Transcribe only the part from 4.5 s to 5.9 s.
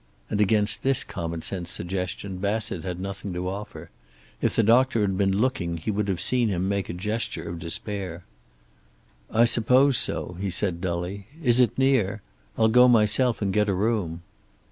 the doctor had been looking